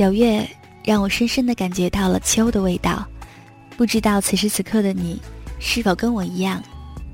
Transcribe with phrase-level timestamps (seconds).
[0.00, 0.48] 九月
[0.82, 3.06] 让我深深的感觉到了秋的味道，
[3.76, 5.20] 不知道此时此刻的你，
[5.58, 6.62] 是否跟我一样，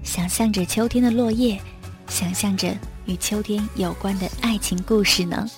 [0.05, 1.61] 想象着秋天的落叶，
[2.07, 2.73] 想象着
[3.07, 5.51] 与秋天有关的爱情故事呢？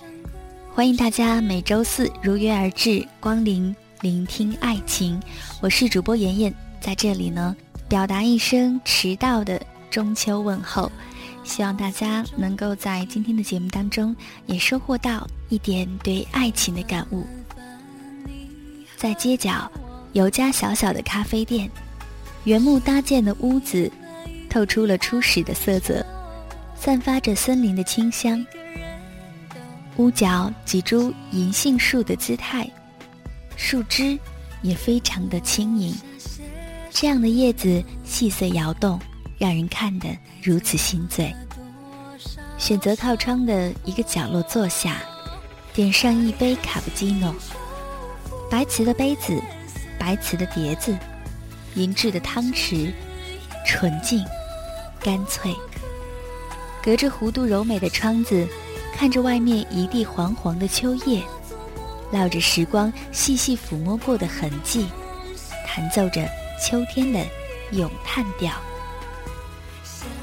[0.72, 5.20] 欢迎大家每周四如约而至，光临聆听爱情，
[5.60, 7.55] 我是主播妍妍，在这里呢，
[7.91, 9.60] 表达一声迟到的
[9.91, 10.91] 中秋问候。
[11.45, 14.15] 希望大家能够在今天的节目当中
[14.47, 17.27] 也收获到一点对爱情的感悟。
[18.97, 19.70] 在街角
[20.12, 21.70] 有家小小的咖啡店，
[22.44, 23.91] 原木搭建的屋子
[24.50, 26.05] 透出了初始的色泽，
[26.77, 28.44] 散发着森林的清香。
[29.97, 32.69] 屋角几株银杏树的姿态，
[33.56, 34.19] 树枝
[34.62, 35.94] 也非常的轻盈，
[36.91, 39.00] 这样的叶子细碎摇动。
[39.39, 40.08] 让人看得
[40.42, 41.34] 如此心醉。
[42.58, 44.97] 选择靠窗的一个角落坐下，
[45.72, 47.34] 点上一杯卡布奇诺。
[48.50, 49.41] 白瓷的杯子，
[49.98, 50.97] 白瓷的碟子，
[51.75, 52.92] 银质的汤匙，
[53.64, 54.25] 纯净，
[55.00, 55.55] 干脆。
[56.83, 58.48] 隔着弧度柔美的窗子，
[58.97, 61.22] 看着外面一地黄黄的秋叶，
[62.12, 64.89] 烙着时光细细抚摸过的痕迹，
[65.66, 66.27] 弹奏着
[66.61, 67.25] 秋天的
[67.72, 68.53] 咏叹调。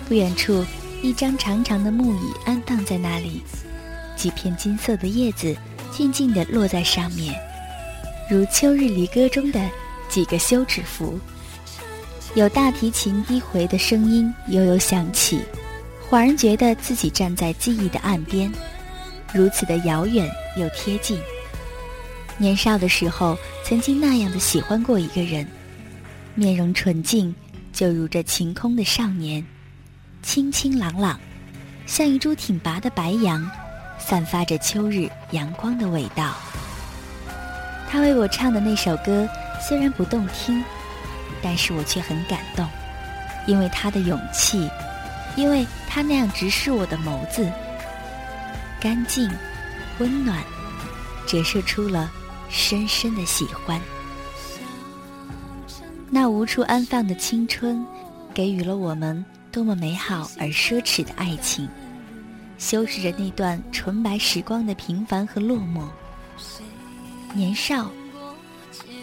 [0.08, 0.64] 不远处，
[1.02, 3.42] 一张长长的木椅安放在那里，
[4.16, 5.56] 几片金色的叶子
[5.92, 7.34] 静静地落在上面，
[8.30, 9.70] 如《秋日离歌》中的
[10.08, 11.20] 几个休止符。
[12.36, 15.40] 有大提琴低回的声音悠悠响起，
[16.10, 18.52] 恍然觉得自己站在记忆的岸边，
[19.34, 21.20] 如此的遥远又贴近。
[22.38, 25.48] 年少的时候，曾经那样的喜欢过一个人，
[26.36, 27.34] 面容纯净，
[27.74, 29.44] 就如这晴空的少年。
[30.26, 31.20] 清清朗朗，
[31.86, 33.48] 像一株挺拔的白杨，
[34.00, 36.34] 散发着秋日阳光的味道。
[37.88, 39.30] 他为我唱的那首歌
[39.62, 40.62] 虽然不动听，
[41.44, 42.68] 但是我却很感动，
[43.46, 44.68] 因为他的勇气，
[45.36, 47.48] 因为他那样直视我的眸子，
[48.82, 49.32] 干净、
[50.00, 50.44] 温暖，
[51.28, 52.12] 折射出了
[52.50, 53.80] 深深的喜欢。
[56.10, 57.86] 那无处安放的青春，
[58.34, 59.24] 给予了我们。
[59.56, 61.66] 多么美好而奢侈的爱情，
[62.58, 65.88] 修饰着那段纯白时光的平凡和落寞。
[67.34, 67.90] 年少，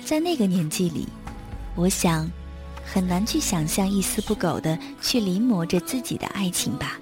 [0.04, 1.08] 在那个年纪里，
[1.74, 2.30] 我想，
[2.84, 6.98] 很难去想象一丝不苟的去临摹着自己的爱情吧。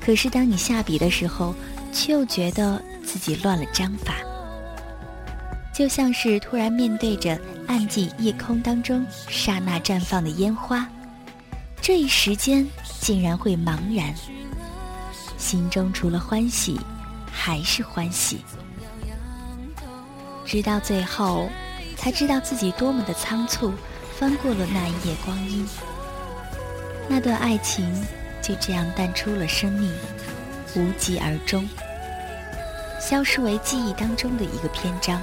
[0.00, 1.54] 可是当你下笔的时候，
[1.92, 4.16] 却又觉得自己乱了章法，
[5.72, 10.84] 就像是突然面对着暗寂夜空当中刹那绽放的烟花。
[11.82, 12.64] 这一时间
[13.00, 14.14] 竟然会茫然，
[15.36, 16.78] 心中除了欢喜，
[17.28, 18.38] 还是欢喜。
[20.46, 21.48] 直到最后，
[21.96, 23.74] 才知道自己多么的仓促，
[24.16, 25.66] 翻过了那一夜光阴。
[27.08, 27.92] 那段爱情
[28.40, 29.92] 就这样淡出了生命，
[30.76, 31.68] 无疾而终，
[33.00, 35.20] 消失为记忆当中的一个篇章。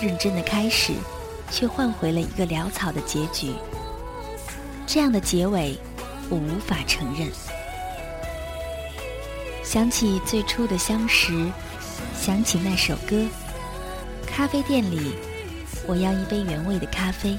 [0.00, 0.94] 认真的开始，
[1.50, 3.52] 却换回了一个潦草的结局。
[4.92, 5.74] 这样的结尾，
[6.28, 7.26] 我无法承认。
[9.64, 11.50] 想起最初的相识，
[12.14, 13.24] 想起那首歌。
[14.26, 15.14] 咖啡店里，
[15.86, 17.38] 我要一杯原味的咖啡。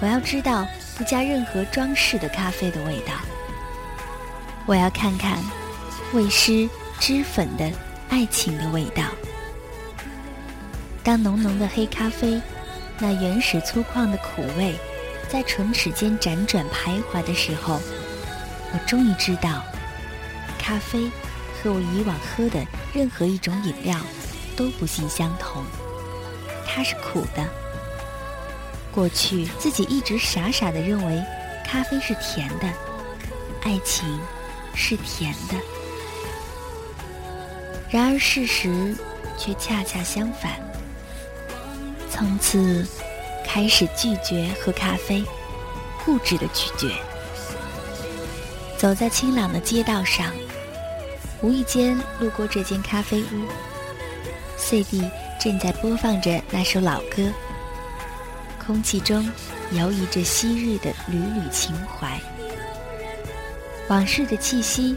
[0.00, 0.66] 我要知道
[0.98, 3.12] 不加任何装饰的咖啡的味道。
[4.66, 5.38] 我要看看
[6.12, 6.68] 未施
[6.98, 7.70] 脂粉的
[8.08, 9.04] 爱情的味道。
[11.04, 12.42] 当浓浓的黑咖啡，
[12.98, 14.74] 那原始粗犷的苦味。
[15.32, 17.80] 在唇齿间辗转徘徊的时候，
[18.70, 19.64] 我终于知道，
[20.58, 21.10] 咖啡
[21.54, 22.62] 和我以往喝的
[22.92, 23.98] 任何一种饮料
[24.54, 25.64] 都不尽相同。
[26.66, 27.42] 它是苦的。
[28.92, 31.24] 过去自己一直傻傻的认为
[31.66, 32.68] 咖啡是甜的，
[33.62, 34.20] 爱情
[34.74, 35.54] 是甜的。
[37.88, 38.94] 然而事实
[39.38, 40.52] 却恰恰相反。
[42.10, 42.86] 从此。
[43.52, 45.22] 开始拒绝喝咖啡，
[46.06, 46.90] 固执的拒绝。
[48.78, 50.32] 走在清朗的街道上，
[51.42, 53.46] 无意间路过这间咖啡屋
[54.56, 55.06] ，CD
[55.38, 57.30] 正在播放着那首老歌，
[58.58, 59.30] 空气中
[59.72, 62.18] 游移着昔日的缕缕情怀，
[63.88, 64.96] 往事的气息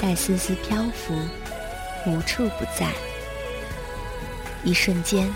[0.00, 1.18] 在丝丝漂浮，
[2.06, 2.92] 无处不在。
[4.62, 5.28] 一瞬间，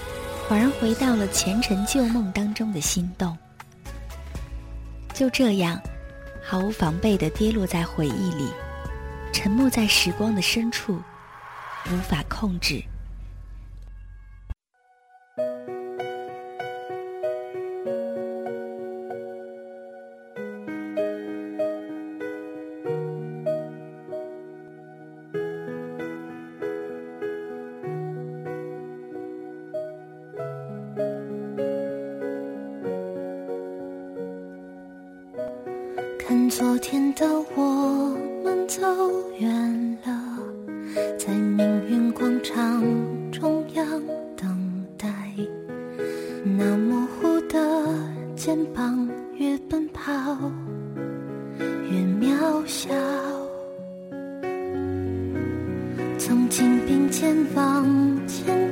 [0.48, 3.36] 恍然回到了前尘旧梦当中的心动。
[5.14, 5.80] 就这样，
[6.42, 8.50] 毫无防备的跌落在回忆里，
[9.32, 11.00] 沉没在时光的深处，
[11.90, 12.82] 无法控制。
[37.14, 38.80] 的我们走
[39.38, 40.38] 远了，
[41.18, 42.82] 在命运广场
[43.30, 43.86] 中央
[44.36, 45.08] 等待。
[46.44, 47.58] 那模糊的
[48.34, 50.12] 肩膀，越奔跑
[51.60, 52.94] 越渺小。
[56.18, 57.86] 曾经并肩往
[58.26, 58.71] 前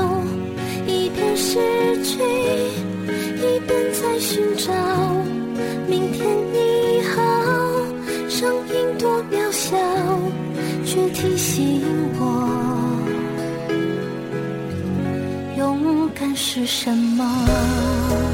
[4.21, 4.71] 寻找。
[5.87, 6.23] 明天
[6.53, 7.21] 你好，
[8.29, 9.75] 声音多渺小，
[10.85, 11.81] 却提醒
[12.19, 12.23] 我，
[15.57, 18.30] 勇敢是什么。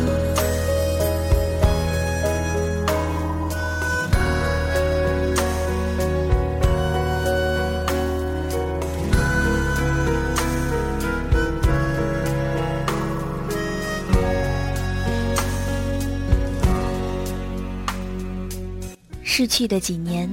[19.37, 20.27] 逝去的几年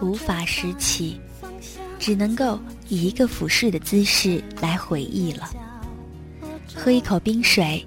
[0.00, 1.20] 无法拾起，
[1.98, 2.58] 只能够
[2.88, 5.50] 以一个俯视的姿势来回忆了。
[6.74, 7.86] 喝一口冰水，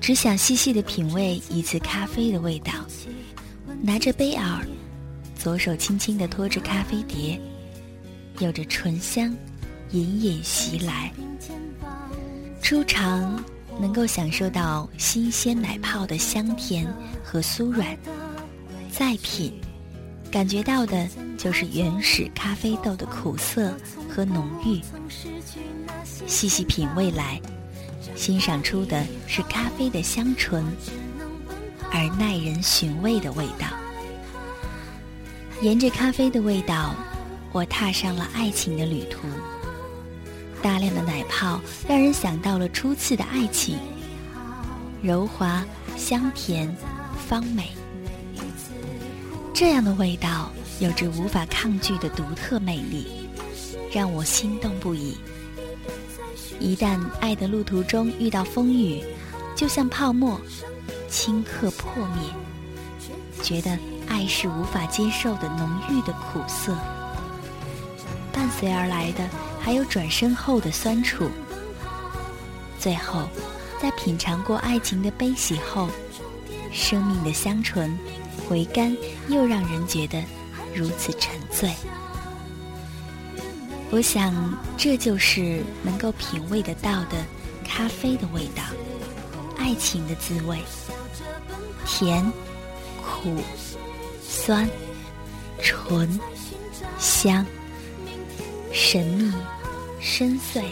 [0.00, 2.72] 只想细细的品味一次咖啡的味道。
[3.80, 4.66] 拿着杯耳，
[5.38, 7.40] 左手轻轻的托着咖啡碟，
[8.40, 9.32] 有着醇香
[9.92, 11.12] 隐隐袭来。
[12.60, 13.40] 初尝
[13.80, 16.92] 能够享受到新鲜奶泡的香甜
[17.22, 17.96] 和酥软，
[18.90, 19.56] 再品。
[20.30, 21.08] 感觉到的
[21.38, 23.74] 就是原始咖啡豆的苦涩
[24.08, 24.80] 和浓郁，
[26.26, 27.40] 细细品味来，
[28.14, 30.64] 欣赏出的是咖啡的香醇
[31.90, 33.66] 而耐人寻味的味道。
[35.62, 36.94] 沿着咖啡的味道，
[37.52, 39.26] 我踏上了爱情的旅途。
[40.62, 43.78] 大量的奶泡让人想到了初次的爱情，
[45.02, 45.64] 柔滑、
[45.96, 46.74] 香甜、
[47.26, 47.70] 芳美。
[49.58, 53.26] 这样的味道有着无法抗拒的独特魅力，
[53.90, 55.16] 让我心动不已。
[56.60, 59.02] 一旦爱的路途中遇到风雨，
[59.56, 60.38] 就像泡沫，
[61.10, 62.30] 顷刻破灭。
[63.42, 66.76] 觉得爱是无法接受的浓郁的苦涩，
[68.34, 69.26] 伴随而来的
[69.58, 71.30] 还有转身后的酸楚。
[72.78, 73.26] 最后，
[73.80, 75.88] 在品尝过爱情的悲喜后，
[76.70, 77.98] 生命的香醇。
[78.48, 78.96] 回甘
[79.28, 80.22] 又让人觉得
[80.74, 81.74] 如此沉醉，
[83.90, 87.24] 我想这就是能够品味得到的
[87.64, 88.62] 咖啡的味道，
[89.56, 90.58] 爱情的滋味，
[91.86, 92.24] 甜、
[93.02, 93.36] 苦、
[94.22, 94.68] 酸、
[95.60, 96.20] 醇、
[96.98, 97.44] 香，
[98.72, 99.32] 神秘、
[100.00, 100.62] 深邃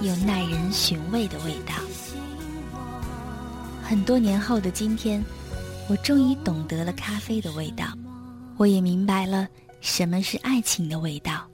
[0.00, 1.74] 又耐人寻味的味道。
[3.82, 5.24] 很多年后的今天。
[5.88, 7.86] 我终于懂得了咖啡的味道，
[8.56, 9.46] 我也明白了
[9.80, 11.46] 什么是爱情的味道。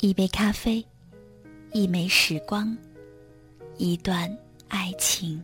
[0.00, 0.84] 一杯咖啡，
[1.72, 2.76] 一枚时光，
[3.78, 4.36] 一段
[4.68, 5.42] 爱情。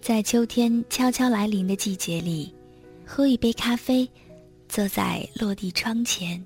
[0.00, 2.54] 在秋天悄悄来临的季节里，
[3.06, 4.08] 喝一杯咖啡，
[4.68, 6.42] 坐在落地窗前，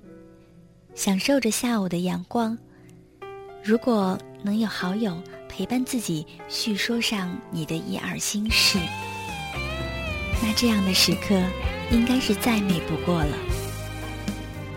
[0.94, 2.58] 享受着下午的阳光，
[3.62, 5.16] 如果能有好友
[5.48, 8.78] 陪伴自己，叙说上你的一二心事，
[10.42, 11.34] 那这样的时刻
[11.90, 13.36] 应该是再美不过了。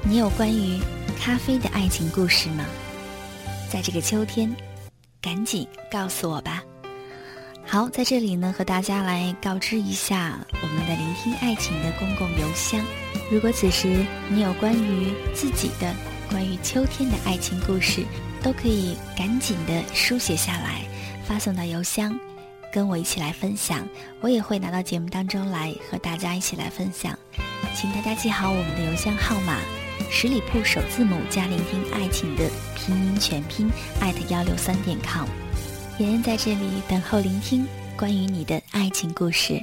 [0.03, 0.79] 你有关于
[1.19, 2.65] 咖啡的爱情故事吗？
[3.71, 4.55] 在这个秋天，
[5.21, 6.63] 赶紧告诉我吧。
[7.65, 12.83] 好，在这里呢，和大家来告知一下我们的聆听爱情的公共邮箱。
[13.29, 15.93] 如果此时你有关于自己的、
[16.31, 18.03] 关于秋天的爱情故事，
[18.41, 20.81] 都可以赶紧的书写下来，
[21.27, 22.17] 发送到邮箱，
[22.71, 23.87] 跟我一起来分享。
[24.21, 27.17] 我也会拿到节目当中来和大家一起来分享。
[27.75, 29.59] 请大家记好我们的邮箱号码：
[30.09, 35.27] 十里铺首字母加聆听爱情的拼音全拼艾特幺六三点 com。
[35.99, 39.61] 妍妍在这里等候聆听关于你的爱情故事。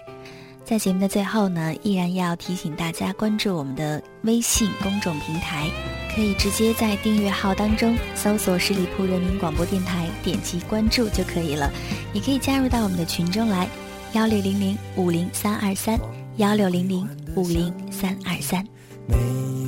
[0.66, 5.70] 在节目的最后呢，依然要提醒大家关注我们的微信公众平台，
[6.12, 11.70] 可以直接在订阅号当中搜索十里铺人民广播电台，点击关注就可以了。
[12.12, 13.68] 也可以加入到我们的群中来，
[14.14, 16.00] 幺六零零五零三二三，
[16.38, 18.66] 幺六零零五零三二三。
[19.06, 19.16] 没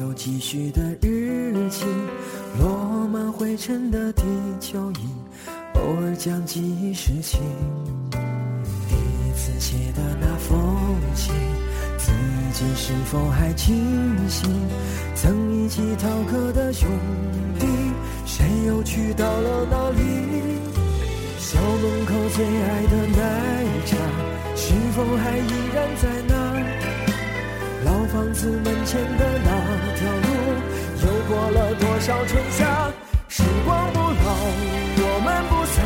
[0.01, 1.85] 有继续的日记，
[2.59, 4.25] 落满灰尘的地
[4.59, 4.97] 球仪。
[5.75, 7.39] 偶尔将记忆拾起，
[8.11, 10.03] 第一次写的，
[12.81, 13.75] 是否还清
[14.31, 14.49] 醒？
[15.17, 16.89] 曾一起逃课的兄
[17.59, 17.67] 弟，
[18.25, 19.99] 谁又去到了哪里？
[21.39, 23.21] 校门口最爱的奶
[23.85, 23.97] 茶，
[24.55, 26.35] 是否还依然在那？
[27.85, 29.51] 老房子门前的那
[29.99, 30.29] 条路，
[31.03, 32.93] 又过了多少春夏？
[33.29, 34.07] 时光不老，
[35.01, 35.77] 我们不散，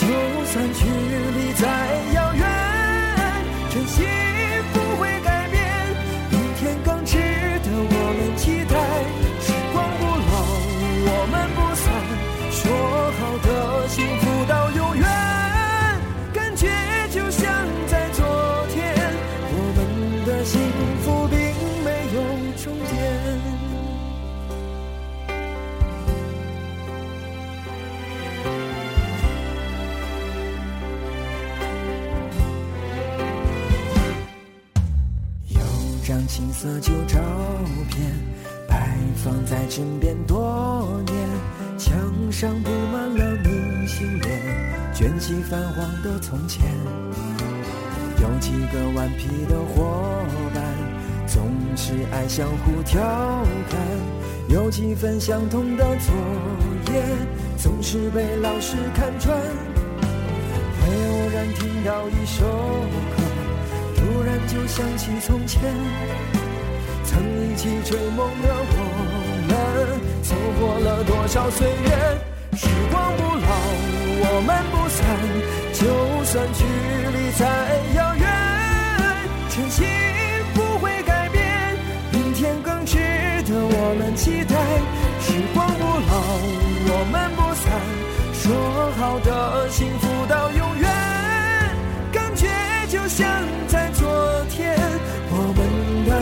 [0.00, 0.02] 就
[0.50, 0.80] 算距
[1.36, 1.62] 离再
[2.14, 2.18] 遥
[36.26, 37.18] 青涩旧照
[37.90, 38.12] 片
[38.66, 41.28] 摆放在枕边多年，
[41.78, 41.96] 墙
[42.32, 44.40] 上布满了明信片，
[44.94, 46.64] 卷起泛黄的从前。
[48.20, 50.62] 有几个顽皮的伙伴，
[51.26, 51.42] 总
[51.76, 53.00] 是爱相互调
[53.68, 53.78] 侃；
[54.48, 56.14] 有几份相同的作
[56.92, 57.02] 业，
[57.58, 59.36] 总是被老师看穿。
[60.80, 62.44] 会偶然听到一首
[63.16, 63.23] 歌。
[64.14, 65.60] 突然就想起从前，
[67.04, 68.78] 曾一起追梦的我
[69.48, 69.52] 们，
[70.22, 71.90] 走过了多少岁月？
[72.56, 73.48] 时光不老，
[74.22, 75.02] 我们不散，
[75.72, 75.82] 就
[76.26, 76.62] 算距
[77.10, 77.42] 离再
[77.96, 78.24] 遥远，
[79.50, 79.84] 真心
[80.54, 81.76] 不会改变，
[82.12, 84.54] 明天更值得我们期待。
[85.22, 86.14] 时光不老，
[86.86, 87.66] 我们不散，
[88.32, 90.88] 说好的幸福到永远，
[92.12, 92.46] 感觉
[92.88, 93.26] 就像
[93.66, 93.90] 在。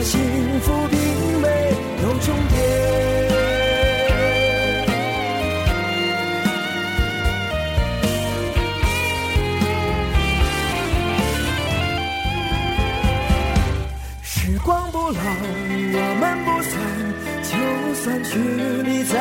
[0.03, 0.19] 幸
[0.59, 0.99] 福并
[1.41, 1.47] 没
[2.03, 2.61] 有终点。
[14.21, 15.19] 时光不老，
[15.93, 16.73] 我们不散，
[17.43, 17.51] 就
[17.95, 18.37] 算距
[18.83, 19.15] 离再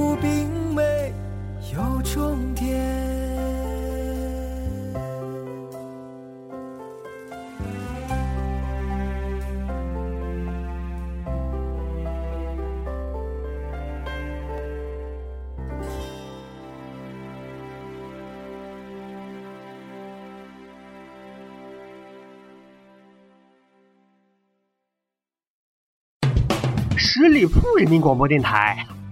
[0.00, 1.12] 幸福并没
[1.74, 3.20] 有终点。
[26.96, 28.86] 十里铺人民广播电台，